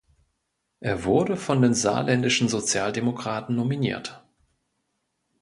Er 0.79 1.03
wurde 1.03 1.37
von 1.37 1.61
den 1.61 1.75
saarländischen 1.75 2.49
Sozialdemokraten 2.49 3.55
nominiert. 3.55 4.23